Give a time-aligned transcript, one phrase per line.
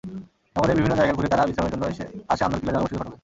[0.55, 2.43] নগরের বিভিন্ন জায়গা ঘুরে তারা বিশ্রামের জন্য আসে
[2.45, 3.17] আন্দরকিল্লা জামে মসজিদের ফটকে।